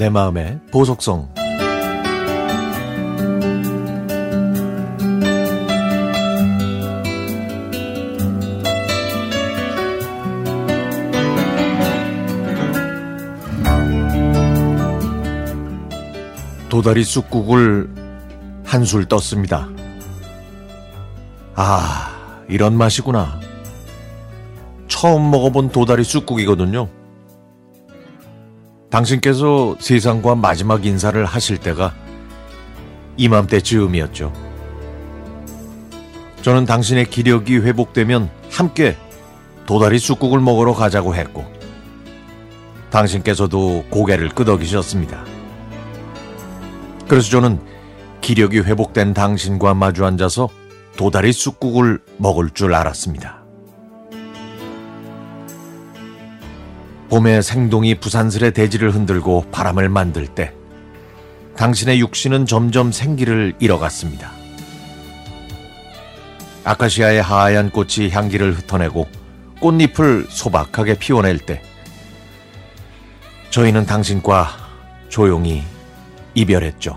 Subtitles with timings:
[0.00, 1.28] 내 마음의 보석성
[16.70, 17.90] 도다리 쑥국을
[18.64, 19.68] 한술 떴습니다.
[21.54, 23.38] 아, 이런 맛이구나.
[24.88, 26.88] 처음 먹어본 도다리 쑥국이거든요.
[28.90, 31.94] 당신께서 세상과 마지막 인사를 하실 때가
[33.16, 34.32] 이맘때 즈음이었죠.
[36.42, 38.96] 저는 당신의 기력이 회복되면 함께
[39.66, 41.44] 도다리 쑥국을 먹으러 가자고 했고,
[42.90, 45.24] 당신께서도 고개를 끄덕이셨습니다.
[47.06, 47.60] 그래서 저는
[48.20, 50.48] 기력이 회복된 당신과 마주 앉아서
[50.96, 53.39] 도다리 쑥국을 먹을 줄 알았습니다.
[57.10, 60.52] 봄의 생동이 부산스레 대지를 흔들고 바람을 만들 때
[61.56, 64.30] 당신의 육신은 점점 생기를 잃어갔습니다.
[66.62, 69.08] 아카시아의 하얀 꽃이 향기를 흩어내고
[69.60, 71.60] 꽃잎을 소박하게 피워낼 때
[73.50, 74.56] 저희는 당신과
[75.08, 75.64] 조용히
[76.34, 76.96] 이별했죠.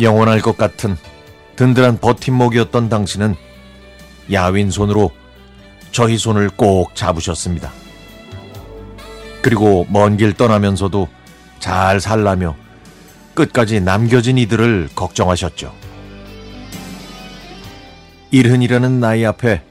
[0.00, 0.96] 영원할 것 같은
[1.56, 3.36] 든든한 버팀목이었던 당신은
[4.32, 5.10] 야윈 손으로
[5.90, 7.81] 저희 손을 꼭 잡으셨습니다.
[9.42, 11.08] 그리고 먼 길 떠나면서도
[11.58, 12.56] 잘 살라며
[13.34, 15.72] 끝까지 남겨진 이들을 걱정하셨죠.
[18.30, 19.62] 일흔이라는 나이 앞에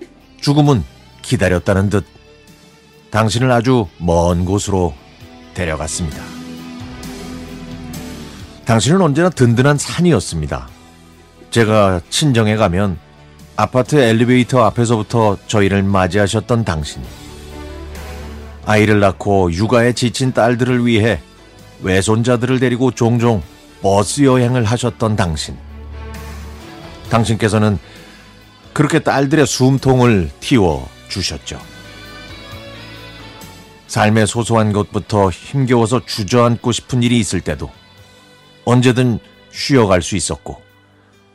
[0.42, 0.84] 죽음은
[1.22, 2.06] 기다렸다는 듯
[3.12, 4.94] 당신을 아주 먼 곳으로
[5.54, 6.22] 데려갔습니다.
[8.66, 10.70] 당신은 언제나 든든한 산이었습니다.
[11.50, 12.98] 제가 친정에 가면
[13.58, 17.02] 아파트 엘리베이터 앞에서부터 저희를 맞이하셨던 당신.
[18.66, 21.22] 아이를 낳고 육아에 지친 딸들을 위해
[21.82, 23.42] 외손자들을 데리고 종종
[23.82, 25.58] 버스 여행을 하셨던 당신.
[27.10, 27.80] 당신께서는
[28.74, 31.60] 그렇게 딸들의 숨통을 틔워 주셨죠.
[33.88, 37.70] 삶의 소소한 것부터 힘겨워서 주저앉고 싶은 일이 있을 때도
[38.64, 39.20] 언제든
[39.52, 40.62] 쉬어갈 수 있었고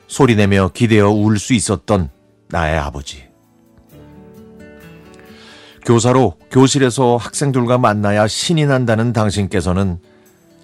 [0.06, 2.08] 소리내며 기대어 울 수 있었던
[2.48, 3.24] 나의 아버지.
[5.86, 10.00] 교사로 교실에서 학생들과 만나야 신이 난다는 당신께서는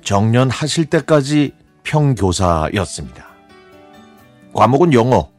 [0.03, 1.53] 정년하실 때까지
[1.85, 3.29] 평교사였습니다.
[4.53, 5.31] 과목은 영어.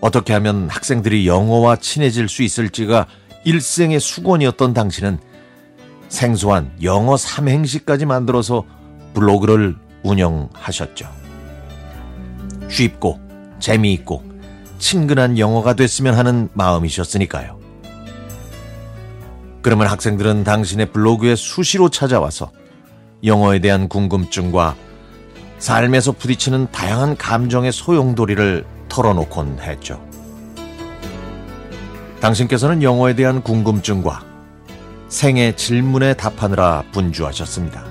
[0.00, 3.06] 어떻게 하면 학생들이 영어와 친해질 수 있을지가
[3.44, 5.20] 일생의 수건이었던 당신은
[6.08, 8.64] 생소한 영어 삼행시까지 만들어서
[9.14, 11.08] 블로그를 운영하셨죠.
[12.68, 13.20] 쉽고
[13.60, 14.24] 재미있고
[14.80, 17.61] 친근한 영어가 됐으면 하는 마음이셨으니까요.
[19.62, 22.50] 그러면 학생들은 당신의 블로그에 수시로 찾아와서
[23.24, 24.74] 영어에 대한 궁금증과
[25.58, 30.04] 삶에서 부딪히는 다양한 감정의 소용돌이를 털어놓곤 했죠.
[32.20, 34.24] 당신께서는 영어에 대한 궁금증과
[35.08, 37.84] 생애 질문에 답하느라 분주하셨습니다.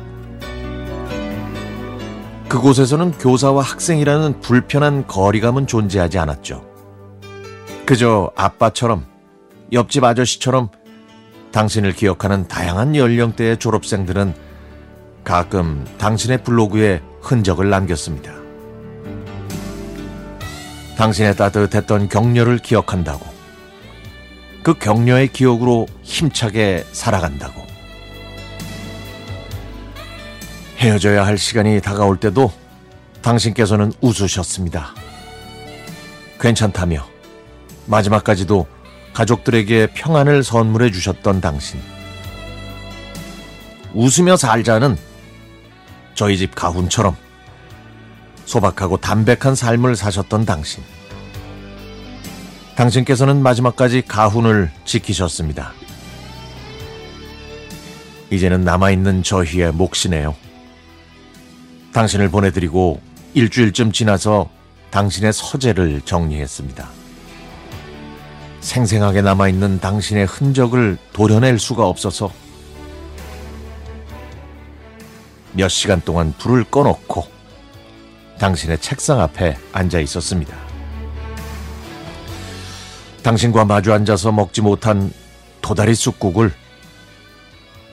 [2.50, 6.66] 그곳에서는 교사와 학생이라는 불편한 거리감은 존재하지 않았죠.
[7.86, 9.06] 그저 아빠처럼,
[9.72, 10.70] 옆집 아저씨처럼
[11.52, 14.34] 당신을 기억하는 다양한 연령대의 졸업생들은
[15.24, 18.32] 가끔 당신의 블로그에 흔적을 남겼습니다.
[20.98, 23.26] 당신의 따뜻했던 격려를 기억한다고.
[24.64, 27.62] 그 격려의 기억으로 힘차게 살아간다고.
[30.78, 32.52] 헤어져야 할 시간이 다가올 때도
[33.22, 34.94] 당신께서는 웃으셨습니다.
[36.40, 37.06] 괜찮다며
[37.86, 38.66] 마지막까지도
[39.14, 41.80] 가족들에게 평안을 선물해 주셨던 당신.
[43.94, 44.98] 웃으며 살자는
[46.16, 47.16] 저희 집 가훈처럼
[48.46, 50.84] 소박하고 담백한 삶을 사셨던 당신.
[52.76, 55.74] 당신께서는 마지막까지 가훈을 지키셨습니다.
[58.32, 60.36] 이제는 남아있는 저희의 몫이네요.
[61.94, 63.02] 당신을 보내드리고
[63.34, 64.50] 일주일쯤 지나서
[64.90, 67.01] 당신의 서재를 정리했습니다.
[68.62, 72.32] 생생하게 남아있는 당신의 흔적을 도려낼 수가 없어서
[75.54, 77.26] 몇 시간 동안 불을 꺼놓고
[78.40, 80.56] 당신의 책상 앞에 앉아 있었습니다.
[83.24, 85.12] 당신과 마주 앉아서 먹지 못한
[85.62, 86.52] 도다리 쑥국을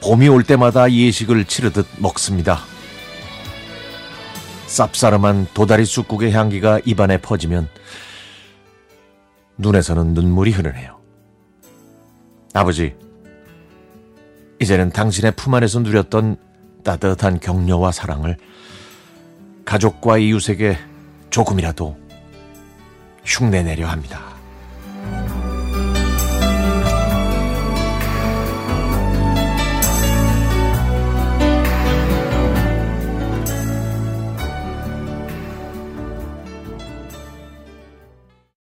[0.00, 2.60] 봄이 올 때마다 예식을 치르듯 먹습니다.
[4.68, 7.68] 쌉싸름한 도다리 쑥국의 향기가 입안에 퍼지면
[9.58, 10.98] 눈에서는 눈물이 흐르네요.
[12.54, 12.96] 아버지,
[14.60, 16.36] 이제는 당신의 품 안에서 누렸던
[16.82, 18.36] 따뜻한 격려와 사랑을
[19.64, 20.78] 가족과 이웃에게
[21.30, 21.96] 조금이라도
[23.24, 24.37] 흉내내려 합니다.